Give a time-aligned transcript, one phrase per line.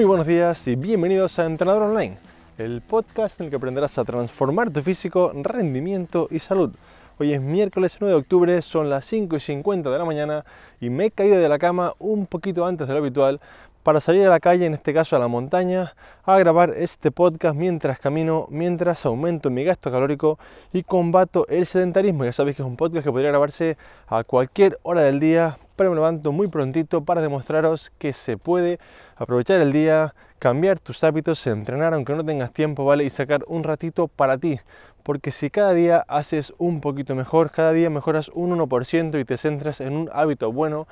[0.00, 2.16] Muy buenos días y bienvenidos a Entrenador Online,
[2.56, 6.70] el podcast en el que aprenderás a transformar tu físico, rendimiento y salud.
[7.18, 10.46] Hoy es miércoles 9 de octubre, son las 5 y 50 de la mañana
[10.80, 13.40] y me he caído de la cama un poquito antes de lo habitual
[13.82, 15.92] para salir a la calle, en este caso a la montaña,
[16.24, 20.38] a grabar este podcast mientras camino, mientras aumento mi gasto calórico
[20.72, 22.24] y combato el sedentarismo.
[22.24, 23.76] Ya sabéis que es un podcast que podría grabarse
[24.08, 28.78] a cualquier hora del día, me levanto muy prontito para demostraros que se puede
[29.16, 33.04] aprovechar el día, cambiar tus hábitos, entrenar aunque no tengas tiempo, ¿vale?
[33.04, 34.60] Y sacar un ratito para ti.
[35.02, 39.36] Porque si cada día haces un poquito mejor, cada día mejoras un 1% y te
[39.36, 40.86] centras en un hábito bueno,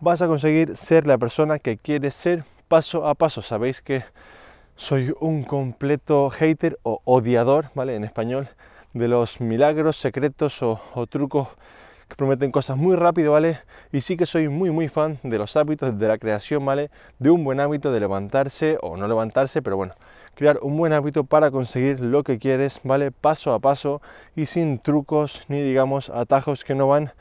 [0.00, 3.42] vas a conseguir ser la persona que quieres ser paso a paso.
[3.42, 4.04] Sabéis que
[4.76, 7.94] soy un completo hater o odiador, ¿vale?
[7.94, 8.48] En español,
[8.94, 11.48] de los milagros secretos o, o trucos
[12.16, 13.60] prometen cosas muy rápido, ¿vale?
[13.92, 16.90] Y sí que soy muy muy fan de los hábitos, de la creación, ¿vale?
[17.18, 19.94] De un buen hábito de levantarse o no levantarse, pero bueno,
[20.34, 23.10] crear un buen hábito para conseguir lo que quieres, ¿vale?
[23.10, 24.00] Paso a paso
[24.36, 27.12] y sin trucos ni digamos atajos que no van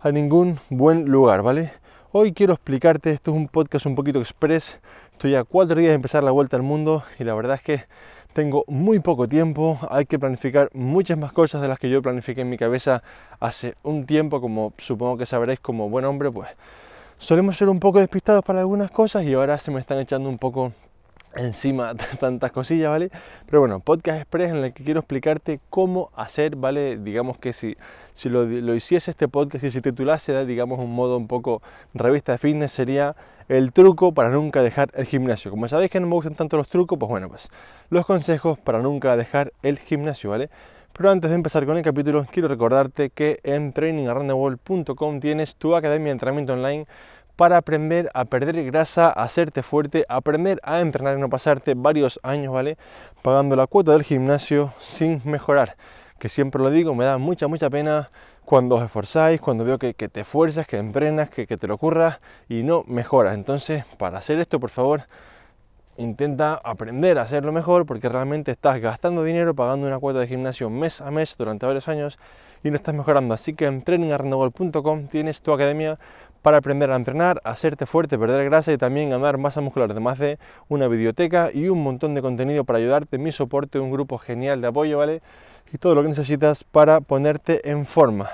[0.00, 1.72] a ningún buen lugar, ¿vale?
[2.12, 4.76] Hoy quiero explicarte, esto es un podcast un poquito express,
[5.12, 7.84] estoy a cuatro días de empezar la vuelta al mundo y la verdad es que
[8.32, 12.42] tengo muy poco tiempo, hay que planificar muchas más cosas de las que yo planifiqué
[12.42, 13.02] en mi cabeza
[13.40, 16.48] hace un tiempo, como supongo que sabréis como buen hombre, pues
[17.18, 20.38] solemos ser un poco despistados para algunas cosas y ahora se me están echando un
[20.38, 20.72] poco
[21.34, 23.10] encima tantas cosillas, ¿vale?
[23.46, 26.98] Pero bueno, podcast express en el que quiero explicarte cómo hacer, ¿vale?
[26.98, 27.76] Digamos que si,
[28.14, 31.62] si lo, hiciese este podcast y si titulase, digamos, un modo un poco
[31.94, 33.14] revista de fitness, sería
[33.48, 35.50] el truco para nunca dejar el gimnasio.
[35.50, 37.48] Como sabéis que no me gustan tanto los trucos, pues bueno, pues
[37.90, 40.50] los consejos para nunca dejar el gimnasio, ¿vale?
[40.92, 46.06] Pero antes de empezar con el capítulo, quiero recordarte que en trainingaroundtheworld.com tienes tu academia
[46.06, 46.86] de entrenamiento online
[47.38, 52.18] para aprender a perder grasa, a hacerte fuerte, aprender a entrenar y no pasarte varios
[52.24, 52.76] años, ¿vale?
[53.22, 55.76] Pagando la cuota del gimnasio sin mejorar.
[56.18, 58.10] Que siempre lo digo, me da mucha, mucha pena
[58.44, 62.64] cuando os esforzáis, cuando veo que, te esfuerzas, que entrenas, que, te lo ocurra y
[62.64, 63.36] no mejoras.
[63.36, 65.02] Entonces, para hacer esto, por favor,
[65.96, 70.70] intenta aprender a hacerlo mejor porque realmente estás gastando dinero pagando una cuota de gimnasio
[70.70, 72.18] mes a mes durante varios años
[72.64, 73.32] y no estás mejorando.
[73.32, 75.98] Así que en trainingarrendogol.com tienes tu academia
[76.42, 80.38] para aprender a entrenar, hacerte fuerte, perder grasa y también ganar masa muscular, además de
[80.68, 84.68] una biblioteca y un montón de contenido para ayudarte, mi soporte, un grupo genial de
[84.68, 85.20] apoyo, ¿vale?
[85.72, 88.30] Y todo lo que necesitas para ponerte en forma.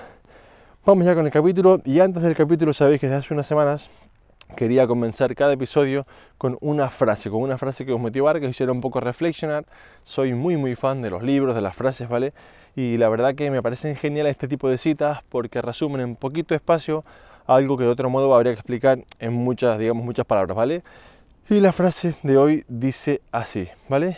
[0.86, 3.88] Vamos ya con el capítulo y antes del capítulo sabéis que desde hace unas semanas
[4.54, 6.06] quería comenzar cada episodio
[6.36, 9.64] con una frase, con una frase que os motivara, que os hiciera un poco reflexionar.
[10.04, 12.34] Soy muy muy fan de los libros, de las frases, ¿vale?
[12.76, 16.54] Y la verdad que me parecen geniales este tipo de citas porque resumen en poquito
[16.54, 17.04] espacio
[17.46, 20.82] algo que de otro modo habría que explicar en muchas, digamos, muchas palabras, ¿vale?
[21.48, 24.16] Y la frase de hoy dice así, ¿vale?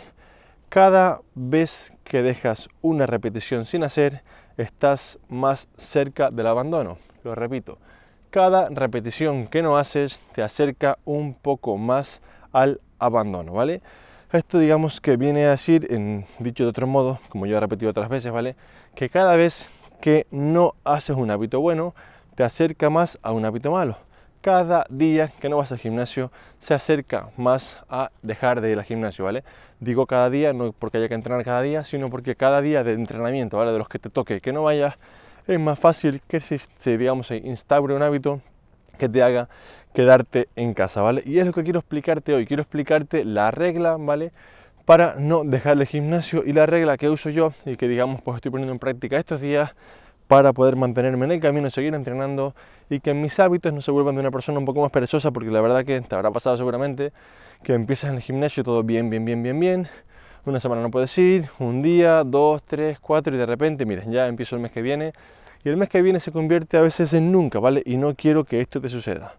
[0.69, 4.21] Cada vez que dejas una repetición sin hacer,
[4.57, 6.97] estás más cerca del abandono.
[7.23, 7.77] Lo repito,
[8.29, 12.21] cada repetición que no haces te acerca un poco más
[12.53, 13.81] al abandono, ¿vale?
[14.31, 17.91] Esto digamos que viene a decir, en, dicho de otro modo, como yo he repetido
[17.91, 18.55] otras veces, ¿vale?
[18.95, 19.69] Que cada vez
[20.01, 21.95] que no haces un hábito bueno,
[22.37, 23.97] te acerca más a un hábito malo.
[24.41, 28.85] Cada día que no vas al gimnasio se acerca más a dejar de ir al
[28.85, 29.43] gimnasio, ¿vale?
[29.79, 32.93] Digo cada día, no porque haya que entrenar cada día, sino porque cada día de
[32.93, 33.71] entrenamiento, ¿vale?
[33.71, 34.93] De los que te toque que no vayas,
[35.47, 38.39] es más fácil que se, digamos, se instaure un hábito
[38.99, 39.49] que te haga
[39.95, 41.23] quedarte en casa, ¿vale?
[41.25, 42.45] Y es lo que quiero explicarte hoy.
[42.45, 44.29] Quiero explicarte la regla, ¿vale?
[44.85, 48.35] Para no dejar el gimnasio y la regla que uso yo y que, digamos, pues
[48.35, 49.71] estoy poniendo en práctica estos días
[50.27, 52.53] para poder mantenerme en el camino, seguir entrenando
[52.89, 55.49] y que mis hábitos no se vuelvan de una persona un poco más perezosa, porque
[55.49, 57.11] la verdad que te habrá pasado seguramente
[57.63, 59.89] que empiezas en el gimnasio todo bien, bien, bien, bien, bien,
[60.45, 64.27] una semana no puedes ir, un día, dos, tres, cuatro y de repente, miren, ya
[64.27, 65.13] empiezo el mes que viene
[65.63, 67.81] y el mes que viene se convierte a veces en nunca, ¿vale?
[67.85, 69.33] Y no quiero que esto te suceda.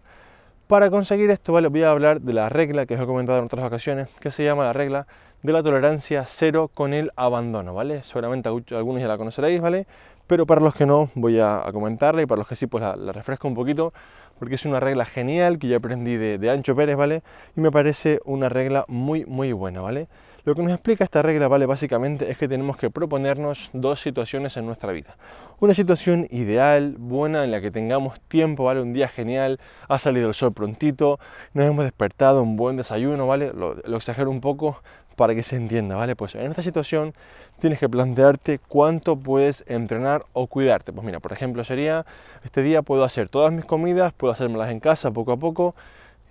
[0.67, 1.67] Para conseguir esto, ¿vale?
[1.69, 4.43] Voy a hablar de la regla que os he comentado en otras ocasiones, que se
[4.43, 5.07] llama la regla
[5.41, 8.03] de la tolerancia cero con el abandono, ¿vale?
[8.03, 9.87] Seguramente algunos ya la conoceréis, ¿vale?
[10.29, 13.11] Pero para los que no voy a, comentarla y para los que sí pues la,
[13.11, 13.93] refresco un poquito
[14.37, 17.23] porque es una regla genial que yo aprendí de, Ancho Pérez, ¿vale?
[17.57, 20.07] Y me parece una regla muy muy buena, ¿vale?
[20.45, 21.65] Lo que nos explica esta regla, ¿vale?
[21.65, 25.17] Básicamente es que tenemos que proponernos dos situaciones en nuestra vida.
[25.59, 28.81] Una situación ideal, buena, en la que tengamos tiempo, ¿vale?
[28.81, 29.59] Un día genial,
[29.89, 31.19] ha salido el sol prontito,
[31.53, 33.51] nos hemos despertado, un buen desayuno, ¿vale?
[33.53, 34.81] lo exagero un poco,
[35.19, 36.15] para que se entienda, ¿vale?
[36.15, 37.13] Pues en esta situación
[37.59, 40.93] tienes que plantearte cuánto puedes entrenar o cuidarte.
[40.93, 42.05] Pues mira, por ejemplo, sería,
[42.45, 45.75] este día puedo hacer todas mis comidas, puedo hacérmelas en casa poco a poco,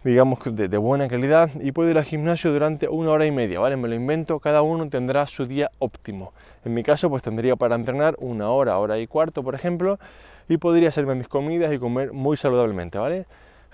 [0.04, 3.60] digamos, de, de, buena calidad y puedo ir al gimnasio durante una hora y media,
[3.60, 3.76] ¿vale?
[3.76, 6.32] Me lo invento, cada uno tendrá su día óptimo.
[6.64, 9.98] En mi caso, pues tendría para entrenar una hora, hora y cuarto, por ejemplo,
[10.48, 13.26] y podría hacerme mis comidas y comer muy saludablemente, ¿vale?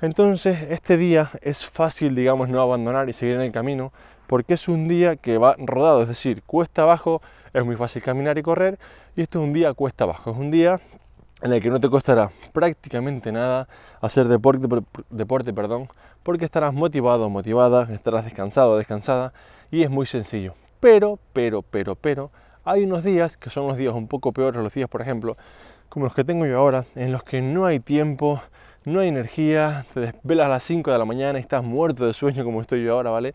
[0.03, 3.93] Entonces, este día es fácil, digamos, no abandonar y seguir en el camino,
[4.27, 7.23] porque es un día que va rodado, es decir, cuesta abajo,
[7.53, 8.79] es muy fácil caminar y correr,
[9.17, 10.81] y esto es un día cuesta abajo, es un día
[11.43, 13.69] en el que no te costará prácticamente nada
[14.01, 14.67] hacer deporte,
[15.11, 15.89] deporte perdón,
[16.23, 19.33] porque estarás motivado, motivada, estarás descansado, descansada,
[19.71, 20.55] y es muy sencillo.
[20.81, 22.31] Pero, pero, pero, pero,
[22.65, 25.37] hay unos días que son los días un poco peores, los días, por ejemplo,
[25.91, 28.41] como los que tengo yo ahora, en los que no hay tiempo,
[28.85, 32.15] no hay energía, te desvelas a las 5 de la mañana y estás muerto de
[32.15, 33.35] sueño como estoy yo ahora, ¿vale?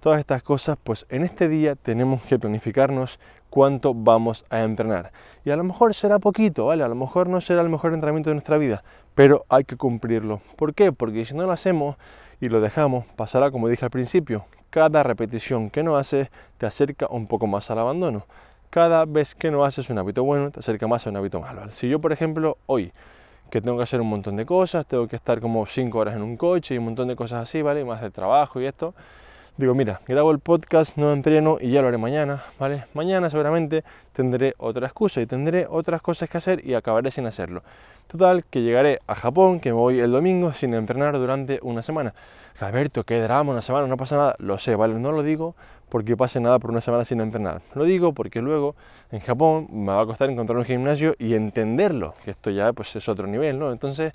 [0.00, 3.18] Todas estas cosas, pues en este día tenemos que planificarnos
[3.50, 5.12] cuánto vamos a entrenar.
[5.44, 6.84] Y a lo mejor será poquito, ¿vale?
[6.84, 8.82] A lo mejor no será el mejor entrenamiento de nuestra vida,
[9.14, 10.40] pero hay que cumplirlo.
[10.56, 10.92] ¿Por qué?
[10.92, 11.96] Porque si no lo hacemos
[12.40, 16.28] y lo dejamos, pasará como dije al principio, cada repetición que no haces
[16.58, 18.24] te acerca un poco más al abandono
[18.70, 21.70] cada vez que no haces un hábito bueno, te acerca más a un hábito malo.
[21.70, 22.92] Si yo, por ejemplo, hoy,
[23.50, 26.22] que tengo que hacer un montón de cosas, tengo que estar como 5 horas en
[26.22, 27.84] un coche y un montón de cosas así, ¿vale?
[27.84, 28.92] Más de trabajo y esto,
[29.56, 32.84] digo, mira, grabo el podcast, no entreno y ya lo haré mañana, ¿vale?
[32.94, 37.62] Mañana seguramente tendré otra excusa y tendré otras cosas que hacer y acabaré sin hacerlo.
[38.06, 42.14] Total, que llegaré a Japón, que me voy el domingo sin entrenar durante una semana.
[42.60, 44.36] Alberto, qué drama, una semana, no pasa nada.
[44.38, 44.94] Lo sé, ¿vale?
[44.94, 45.54] No lo digo
[45.88, 47.60] porque pase nada por una semana sin entrenar.
[47.74, 48.74] Lo digo porque luego
[49.10, 52.94] en Japón me va a costar encontrar un gimnasio y entenderlo, que esto ya pues
[52.96, 53.72] es otro nivel, ¿no?
[53.72, 54.12] Entonces,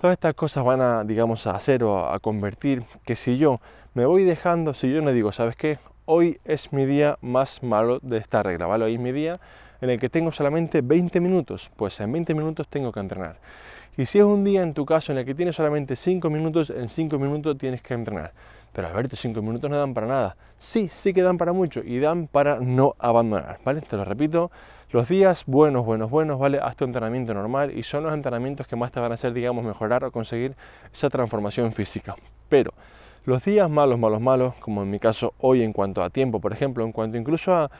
[0.00, 3.60] todas estas cosas van a, digamos, a hacer o a convertir que si yo
[3.94, 5.78] me voy dejando, si yo no digo, ¿sabes qué?
[6.04, 8.84] Hoy es mi día más malo de esta regla, ¿vale?
[8.84, 9.40] Hoy es mi día
[9.80, 13.36] en el que tengo solamente 20 minutos, pues en 20 minutos tengo que entrenar.
[13.96, 16.70] Y si es un día en tu caso en el que tienes solamente 5 minutos,
[16.70, 18.30] en 5 minutos tienes que entrenar.
[18.72, 20.36] Pero Alberto, 5 minutos no dan para nada.
[20.60, 23.80] Sí, sí que dan para mucho y dan para no abandonar, ¿vale?
[23.80, 24.52] Te lo repito,
[24.92, 26.60] los días buenos, buenos, buenos, ¿vale?
[26.62, 29.64] Haz tu entrenamiento normal y son los entrenamientos que más te van a hacer, digamos,
[29.64, 30.54] mejorar o conseguir
[30.92, 32.14] esa transformación física.
[32.48, 32.70] Pero
[33.26, 36.52] los días malos, malos, malos, como en mi caso hoy en cuanto a tiempo, por
[36.52, 37.70] ejemplo, en cuanto incluso a,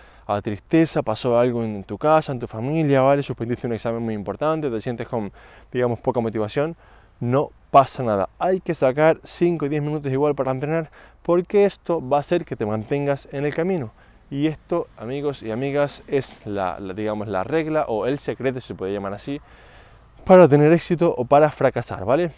[0.42, 3.20] tristeza, pasó algo en tu casa, en tu familia, ¿vale?
[3.20, 5.32] Suspendiste un examen muy importante, te sientes con,
[5.72, 6.76] digamos, poca motivación,
[7.18, 8.28] no pasa nada.
[8.38, 10.88] Hay que sacar 5 o 10 minutos igual para entrenar
[11.24, 13.90] porque esto va a hacer que te mantengas en el camino.
[14.30, 18.74] Y esto, amigos y amigas, es la, digamos, la regla o el secreto, si se
[18.76, 19.40] puede llamar así,
[20.24, 22.30] para tener éxito o para fracasar, ¿vale?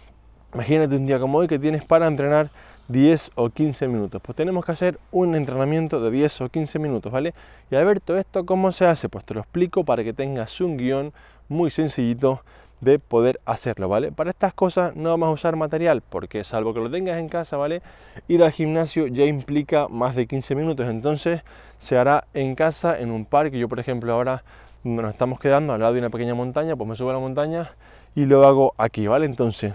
[0.55, 2.50] Imagínate un día como hoy que tienes para entrenar
[2.88, 4.20] 10 o 15 minutos.
[4.25, 7.34] Pues tenemos que hacer un entrenamiento de 10 o 15 minutos, ¿vale?
[7.70, 9.08] Y Alberto, ¿esto cómo se hace?
[9.08, 11.12] Pues te lo explico para que tengas un guion
[11.49, 12.40] muy sencillito
[12.81, 14.11] de poder hacerlo, ¿vale?
[14.11, 17.56] Para estas cosas no vamos a usar material, porque salvo que lo tengas en casa,
[17.56, 17.81] ¿vale?
[18.26, 21.43] Ir al gimnasio ya implica más de 15 minutos, entonces
[21.79, 23.58] se hará en casa, en un parque.
[23.58, 24.43] Yo, por ejemplo, ahora
[24.82, 27.70] nos estamos quedando al lado de una pequeña montaña, pues me subo a la montaña
[28.17, 29.26] y lo hago aquí, ¿vale?
[29.26, 29.75] Entonces,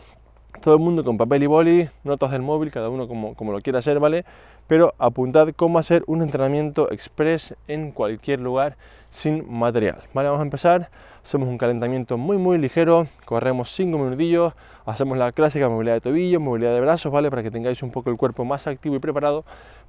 [0.62, 3.80] todo el mundo con papel y boli, notas del móvil, cada uno como, lo quiera
[3.80, 4.26] hacer, ¿vale?
[4.68, 8.76] Pero apuntad cómo hacer un entrenamiento express en cualquier lugar
[9.10, 10.30] sin material, ¿vale?
[10.30, 10.90] Vamos a empezar
[11.28, 14.54] hacemos un calentamiento muy muy ligero, corremos 5 minutillos,
[14.86, 17.30] hacemos la clásica movilidad de tobillo, movilidad de brazos, ¿vale?
[17.30, 19.44] Para que tengáis un poco el cuerpo más activo y preparado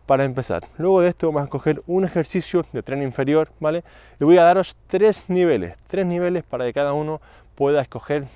[0.06, 0.64] para empezar.
[0.78, 3.84] Luego de esto vamos a coger un ejercicio de tren inferior, ¿vale?
[4.18, 7.20] Y voy a daros tres niveles, tres niveles para que cada uno
[7.54, 8.26] pueda escoger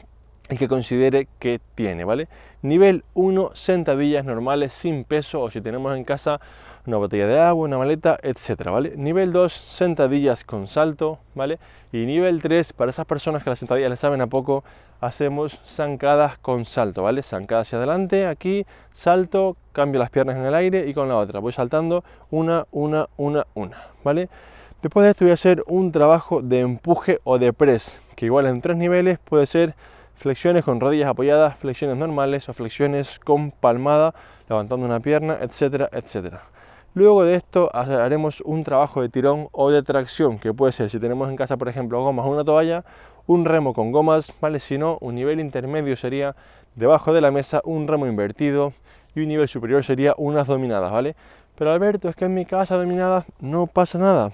[0.48, 2.28] el que considere que tiene, ¿vale?
[2.62, 6.40] Nivel 1, sentadillas normales sin peso o si tenemos en casa
[6.86, 8.94] una botella de agua, una maleta, etcétera, ¿vale?
[8.96, 11.58] Nivel 2, sentadillas con salto, ¿vale?
[11.92, 14.64] Y nivel 3, para esas personas que las sentadillas les saben a poco,
[15.00, 17.22] hacemos zancadas con salto, ¿vale?
[17.22, 21.40] Zancada hacia adelante, aquí, salto, cambio las piernas en el aire y con la otra.
[21.40, 24.28] Voy saltando una, una, una, una, ¿vale?
[24.80, 28.46] Después de esto voy a hacer un trabajo de empuje o de press, que igual
[28.46, 29.74] en tres niveles puede ser
[30.16, 34.14] flexiones con rodillas apoyadas, flexiones normales o flexiones con palmada,
[34.48, 36.42] levantando una pierna, etcétera, etcétera.
[36.94, 40.98] Luego de esto haremos un trabajo de tirón o de tracción, que puede ser, si
[40.98, 42.84] tenemos en casa, por ejemplo, gomas o una toalla,
[43.26, 44.60] un remo con gomas, ¿vale?
[44.60, 46.36] Si no, un nivel intermedio sería
[46.74, 48.74] debajo de la mesa un remo invertido
[49.14, 51.14] y un nivel superior sería unas dominadas, ¿vale?
[51.56, 54.32] Pero Alberto, es que en mi casa dominadas no pasa nada.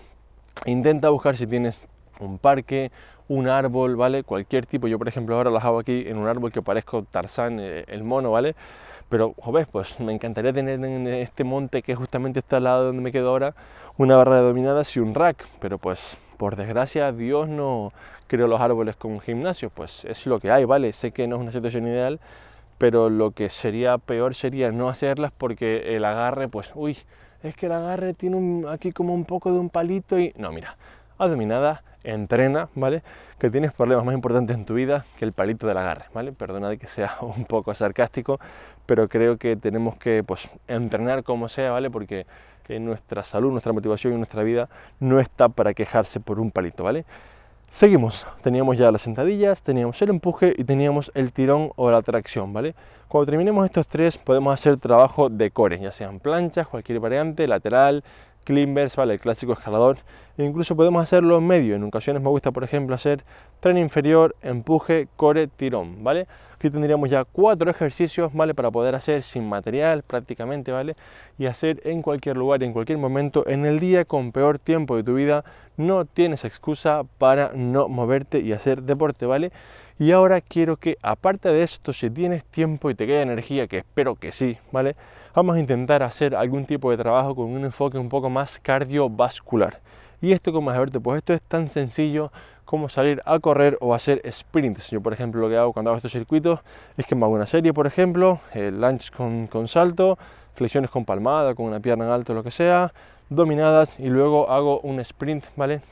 [0.66, 1.76] Intenta buscar si tienes
[2.18, 2.90] un parque,
[3.28, 4.24] un árbol, ¿vale?
[4.24, 4.88] Cualquier tipo.
[4.88, 8.04] Yo, por ejemplo, ahora las hago aquí en un árbol que parezco Tarzán, eh, el
[8.04, 8.54] mono, ¿vale?
[9.08, 13.02] Pero, joder, pues me encantaría tener en este monte que justamente está al lado donde
[13.02, 13.54] me quedo ahora
[13.96, 15.46] una barra de dominadas y un rack.
[15.60, 17.92] Pero pues, por desgracia, Dios no
[18.26, 19.70] creó los árboles con gimnasio.
[19.70, 20.92] Pues es lo que hay, ¿vale?
[20.92, 22.20] Sé que no es una situación ideal,
[22.78, 26.98] pero lo que sería peor sería no hacerlas porque el agarre, pues, uy,
[27.42, 30.32] es que el agarre tiene aquí como un poco de un palito y...
[30.36, 30.74] No, mira,
[31.18, 33.02] haz dominada, entrena, ¿vale?
[33.38, 36.32] Que tienes problemas más importantes en tu vida que el palito del agarre, ¿vale?
[36.32, 38.40] Perdona de que sea un poco sarcástico,
[38.86, 41.90] pero creo que tenemos que, pues, entrenar como sea, ¿vale?
[41.90, 42.26] Porque
[42.78, 44.68] nuestra salud, nuestra motivación y nuestra vida
[45.00, 47.06] no está para quejarse por un palito, ¿vale?
[47.70, 52.52] Seguimos, teníamos ya las sentadillas, teníamos el empuje y teníamos el tirón o la tracción,
[52.52, 52.74] ¿vale?
[53.08, 58.04] Cuando terminemos estos tres podemos hacer trabajo de core, ya sean planchas, cualquier variante, lateral,
[58.48, 59.12] climbers, ¿vale?
[59.12, 59.98] El clásico escalador.
[60.38, 61.76] E incluso podemos hacerlo en medio.
[61.76, 63.22] En ocasiones me gusta, por ejemplo, hacer
[63.60, 66.26] tren inferior, empuje, core, tirón, ¿vale?
[66.54, 68.54] Aquí tendríamos ya cuatro ejercicios, ¿vale?
[68.54, 70.96] Para poder hacer sin material prácticamente, ¿vale?
[71.38, 75.02] Y hacer en cualquier lugar en cualquier momento en el día con peor tiempo de
[75.02, 75.44] tu vida.
[75.76, 79.52] No tienes excusa para no moverte y hacer deporte, ¿vale?
[79.98, 83.78] Y ahora quiero que, aparte de esto, si tienes tiempo y te queda energía, que
[83.78, 84.94] espero que sí, ¿vale?
[85.38, 89.78] Vamos a intentar hacer algún tipo de trabajo con un enfoque un poco más cardiovascular.
[90.20, 92.32] Y esto, como es verte, pues esto es tan sencillo
[92.64, 94.90] como salir a correr o hacer sprints.
[94.90, 96.58] Yo, por ejemplo, lo que hago cuando hago estos circuitos
[96.96, 100.18] es que me hago una serie, por ejemplo, el lunge con, con salto,
[100.56, 102.92] flexiones con palmada, con una pierna en alto, lo que sea,
[103.30, 105.82] dominadas y luego hago un sprint, ¿vale?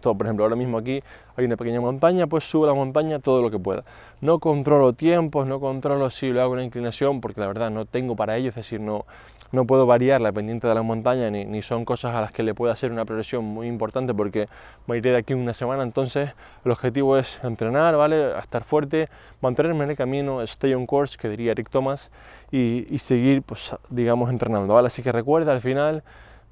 [0.00, 1.02] Todo, por ejemplo, ahora mismo aquí
[1.36, 3.82] hay una pequeña montaña, pues subo la montaña todo lo que pueda.
[4.20, 8.14] No controlo tiempos, no controlo si lo hago una inclinación, porque la verdad no tengo
[8.14, 9.06] para ello, es decir, no,
[9.50, 12.42] no puedo variar la pendiente de la montaña, ni, ni, son cosas a las que
[12.42, 14.46] le puedo hacer una progresión muy importante, porque
[14.86, 16.30] me iré de aquí una semana, entonces
[16.64, 18.38] el objetivo es entrenar, ¿vale?
[18.38, 19.08] Estar fuerte,
[19.40, 22.10] mantenerme en el camino, stay on course, que diría Eric Thomas,
[22.52, 24.88] y, y seguir, pues, digamos, entrenando, ¿vale?
[24.88, 26.02] Así que recuerda, al final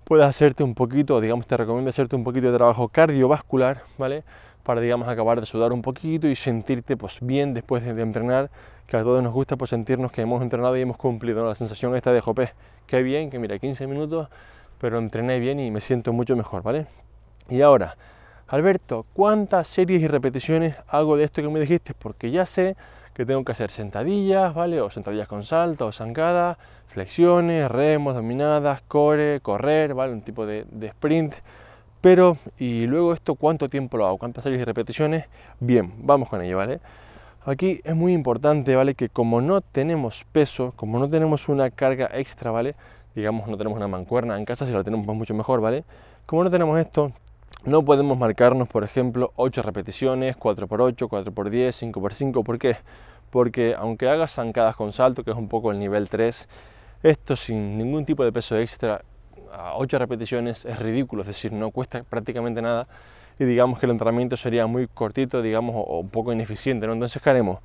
[0.06, 4.22] puedes hacerte un poquito, digamos, te recomiendo hacerte un poquito de trabajo cardiovascular, ¿vale?
[4.62, 8.48] Para, digamos, acabar de sudar un poquito y sentirte, pues, bien después de, entrenar,
[8.86, 11.96] que a todos nos gusta, pues, sentirnos que hemos entrenado y hemos cumplido, La sensación
[11.96, 12.52] esta de, jope,
[12.86, 14.28] qué bien, que mira, 15 minutos,
[14.80, 16.86] pero entrené bien y me siento mucho mejor, ¿vale?
[17.50, 17.96] Y ahora,
[18.46, 21.94] Alberto, ¿cuántas series y repeticiones hago de esto que me dijiste?
[22.00, 22.76] Porque ya sé
[23.16, 24.78] que tengo que hacer sentadillas, ¿vale?
[24.82, 26.58] O sentadillas con salto o zancadas,
[26.88, 30.12] flexiones, remos, dominadas, core, correr, ¿vale?
[30.12, 31.34] Un tipo de, sprint.
[32.02, 34.18] Pero, y luego esto, ¿cuánto tiempo lo hago?
[34.18, 35.24] ¿Cuántas series y repeticiones?
[35.60, 36.78] Bien, vamos con ello, ¿vale?
[37.46, 38.94] Aquí es muy importante, ¿vale?
[38.94, 42.74] Que como no tenemos peso, como no tenemos una carga extra, ¿vale?
[43.14, 45.84] Digamos, no tenemos una mancuerna en casa, si la tenemos mucho mejor, ¿vale?
[46.26, 47.12] Como no tenemos esto,
[47.64, 52.44] no podemos marcarnos, por ejemplo, 8 repeticiones, 4x8, 4x10, 5x5.
[52.44, 52.76] ¿Por qué?
[53.30, 56.48] Porque aunque hagas zancadas con salto, que es un poco el nivel 3,
[57.02, 59.02] esto sin ningún tipo de peso extra,
[59.52, 62.86] a 8 repeticiones es ridículo, es decir, no cuesta prácticamente nada
[63.38, 66.94] y digamos que el entrenamiento sería muy cortito, digamos, o, un poco ineficiente, ¿no?
[66.94, 67.58] Entonces, ¿qué haremos?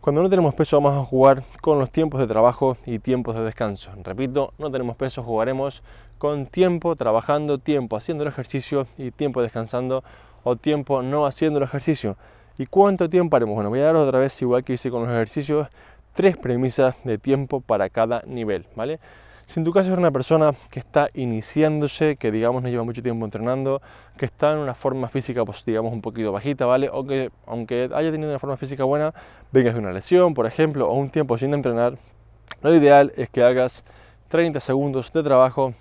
[0.00, 3.42] Cuando no tenemos peso vamos a jugar con los tiempos de trabajo y tiempos de
[3.42, 3.90] descanso.
[4.02, 5.82] Repito, no tenemos peso, jugaremos
[6.18, 10.04] con tiempo trabajando, tiempo haciendo el ejercicio y tiempo descansando
[10.42, 12.16] o tiempo no haciendo el ejercicio.
[12.58, 13.54] ¿Y cuánto tiempo haremos?
[13.54, 15.68] Bueno, voy a dar otra vez, igual que hice con los ejercicios,
[16.14, 19.00] tres premisas de tiempo para cada nivel, ¿vale?
[19.46, 23.02] Si en tu caso es una persona que está iniciándose, que digamos no lleva mucho
[23.02, 23.82] tiempo entrenando,
[24.16, 26.88] que está en una forma física pues digamos un poquito bajita, ¿vale?
[26.90, 29.12] O que aunque haya tenido una forma física buena,
[29.52, 31.98] vengas de una lesión, por ejemplo, o un tiempo sin entrenar,
[32.62, 33.84] lo ideal es que hagas
[34.28, 35.74] 30 segundos de trabajo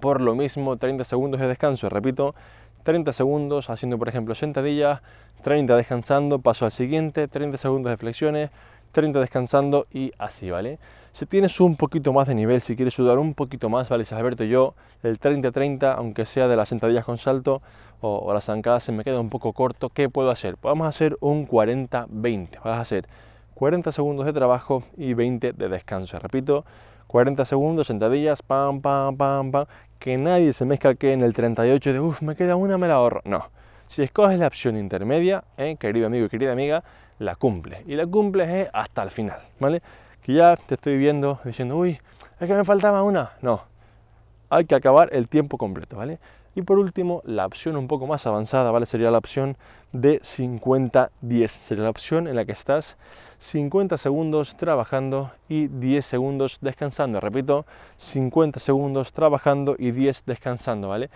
[0.00, 1.88] por lo mismo 30 segundos de descanso.
[1.88, 2.34] Repito,
[2.84, 5.00] 30 segundos haciendo por ejemplo sentadillas,
[5.42, 8.50] 30 descansando, paso al siguiente, 30 segundos de flexiones,
[8.92, 10.78] 30 descansando y así, ¿vale?
[11.12, 14.04] Si tienes un poquito más de nivel, si quieres sudar un poquito más, ¿vale?
[14.04, 17.60] Si Alberto, yo el 30-30, aunque sea de las sentadillas con salto
[18.00, 20.56] o, las zancadas, se me queda un poco corto, ¿qué puedo hacer?
[20.56, 23.06] Podemos hacer un 40-20, vas a hacer
[23.54, 26.18] 40 segundos de trabajo y 20 de descanso.
[26.20, 26.64] Repito,
[27.08, 29.66] 40 segundos, sentadillas, pam, pam, pam, pam,
[29.98, 32.94] que nadie se mezcla que en el 38 de, uff, me queda una, me la
[32.94, 33.22] ahorro.
[33.24, 33.46] No,
[33.88, 35.76] si escoges la opción intermedia, ¿eh?
[35.80, 36.84] querido amigo y querida amiga,
[37.18, 37.82] la cumple.
[37.86, 39.82] Y la cumple hasta el final, ¿vale?
[40.22, 41.98] Que ya te estoy viendo diciendo, uy,
[42.38, 43.32] es que me faltaba una.
[43.40, 43.62] No,
[44.50, 46.18] hay que acabar el tiempo completo, ¿vale?
[46.54, 48.86] Y por último, la opción un poco más avanzada, ¿vale?
[48.86, 49.56] Sería la opción
[49.92, 51.48] de 50-10.
[51.48, 52.96] Sería la opción en la que estás
[53.40, 57.20] 50 segundos trabajando y 10 segundos descansando.
[57.20, 57.66] Repito,
[57.98, 61.10] 50 segundos trabajando y 10 descansando, ¿vale?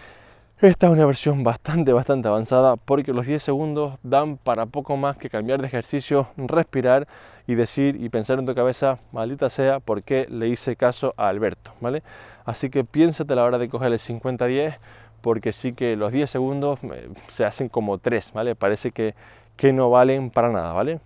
[0.60, 5.16] Esta es una versión bastante, bastante avanzada porque los 10 segundos dan para poco más
[5.16, 7.08] que cambiar de ejercicio, respirar
[7.48, 11.28] y decir y pensar en tu cabeza, maldita sea, por qué le hice caso a
[11.28, 12.04] Alberto, ¿vale?
[12.44, 14.76] Así que piénsate a la hora de coger el 50-10
[15.20, 18.54] porque sí que los 10 segundos eh, se hacen como 3, ¿vale?
[18.54, 19.14] Parece que,
[19.56, 21.00] que no valen para nada, ¿vale?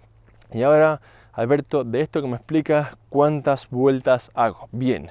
[0.52, 1.00] Y ahora
[1.32, 4.68] Alberto, de esto que me explicas, ¿cuántas vueltas hago?
[4.72, 5.10] Bien,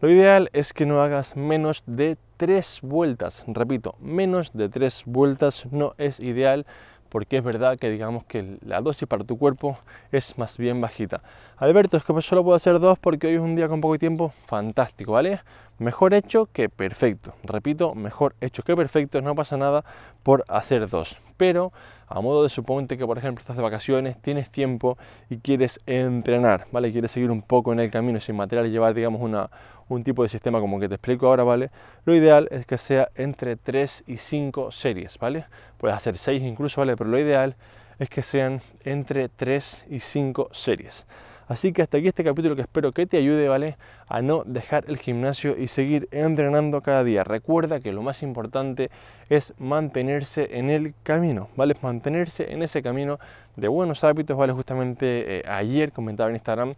[0.00, 3.42] lo ideal es que no hagas menos de tres vueltas.
[3.46, 6.66] Repito, menos de tres vueltas no es ideal
[7.14, 9.78] porque es verdad que digamos que la dosis para tu cuerpo
[10.10, 11.22] es más bien bajita.
[11.58, 14.32] Alberto, es que solo puedo hacer dos porque hoy es un día con poco tiempo.
[14.46, 15.38] Fantástico, ¿vale?
[15.78, 17.34] Mejor hecho que perfecto.
[17.44, 19.22] Repito, mejor hecho que perfecto.
[19.22, 19.84] No pasa nada
[20.24, 21.16] por hacer dos.
[21.36, 21.72] Pero
[22.08, 24.98] a modo de suponte que por ejemplo estás de vacaciones, tienes tiempo
[25.30, 26.90] y quieres entrenar, ¿vale?
[26.90, 29.50] Quieres seguir un poco en el camino sin material y llevar digamos una,
[29.88, 31.70] un tipo de sistema como que te explico ahora, ¿vale?
[32.04, 35.46] Lo ideal es que sea entre 3 y 5 series, ¿vale?
[35.78, 36.96] Puedes hacer 6 incluso, ¿vale?
[36.96, 37.56] Pero lo ideal
[37.98, 41.04] es que sean entre 3 y 5 series.
[41.46, 43.76] Así que hasta aquí este capítulo que espero que te ayude, ¿vale?
[44.08, 47.22] A no dejar el gimnasio y seguir entrenando cada día.
[47.22, 48.90] Recuerda que lo más importante
[49.28, 51.76] es mantenerse en el camino, ¿vale?
[51.82, 53.18] Mantenerse en ese camino
[53.56, 54.54] de buenos hábitos, ¿vale?
[54.54, 56.74] Justamente eh, ayer comentaba en Instagram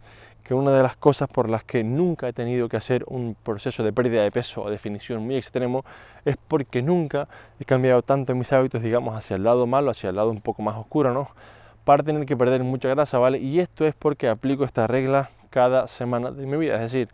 [0.47, 3.83] que una de las cosas por las que nunca he tenido que hacer un proceso
[3.83, 5.83] de pérdida de peso o definición muy extremo
[6.23, 7.27] es porque nunca
[7.59, 10.61] he cambiado tanto mis hábitos, digamos, hacia el lado malo, hacia el lado un poco
[10.61, 11.29] más oscuro, ¿no?
[11.83, 13.39] Para tener que perder mucha grasa, ¿vale?
[13.39, 17.09] Y esto es porque aplico esta regla cada semana de mi vida, es decir,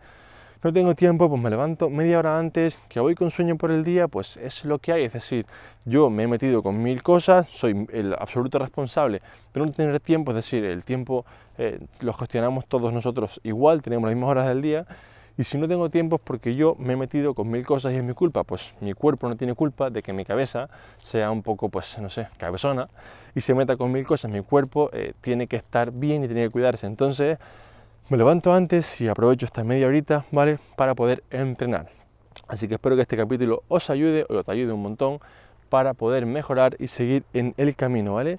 [0.64, 3.84] no tengo tiempo, pues me levanto media hora antes, que voy con sueño por el
[3.84, 5.04] día, pues es lo que hay.
[5.04, 5.44] Es decir,
[5.84, 9.20] yo me he metido con mil cosas, soy el absoluto responsable
[9.52, 11.26] de no tener tiempo, es decir, el tiempo
[11.58, 14.86] eh, lo gestionamos todos nosotros igual, tenemos las mismas horas del día.
[15.36, 17.96] Y si no tengo tiempo es porque yo me he metido con mil cosas y
[17.96, 18.44] es mi culpa.
[18.44, 20.70] Pues mi cuerpo no tiene culpa de que mi cabeza
[21.04, 22.86] sea un poco, pues no sé, cabezona
[23.34, 24.30] y se meta con mil cosas.
[24.30, 26.86] Mi cuerpo eh, tiene que estar bien y tiene que cuidarse.
[26.86, 27.38] Entonces,
[28.10, 30.58] me levanto antes y aprovecho esta media horita, ¿vale?
[30.76, 31.86] Para poder entrenar.
[32.48, 35.20] Así que espero que este capítulo os ayude o te ayude un montón
[35.70, 38.38] para poder mejorar y seguir en el camino, ¿vale?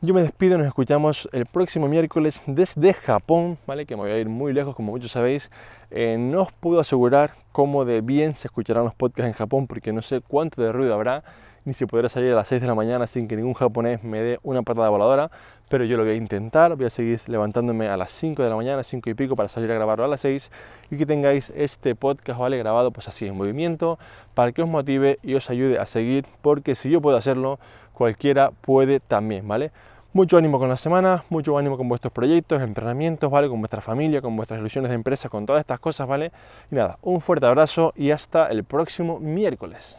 [0.00, 3.86] Yo me despido, nos escuchamos el próximo miércoles desde Japón, ¿vale?
[3.86, 5.50] Que me voy a ir muy lejos, como muchos sabéis.
[5.90, 9.92] Eh, no os puedo asegurar cómo de bien se escucharán los podcasts en Japón, porque
[9.92, 11.24] no sé cuánto de ruido habrá,
[11.64, 14.20] ni si podré salir a las 6 de la mañana sin que ningún japonés me
[14.20, 15.30] dé una patada voladora
[15.72, 18.56] pero yo lo voy a intentar, voy a seguir levantándome a las 5 de la
[18.56, 20.50] mañana, 5 y pico para salir a grabarlo a las 6
[20.90, 22.58] y que tengáis este podcast ¿vale?
[22.58, 23.98] grabado pues así en movimiento
[24.34, 27.58] para que os motive y os ayude a seguir porque si yo puedo hacerlo,
[27.94, 29.70] cualquiera puede también, ¿vale?
[30.12, 33.48] Mucho ánimo con la semana, mucho ánimo con vuestros proyectos, entrenamientos, ¿vale?
[33.48, 36.32] Con vuestra familia, con vuestras ilusiones de empresa, con todas estas cosas, ¿vale?
[36.70, 39.96] Y nada, un fuerte abrazo y hasta el próximo miércoles.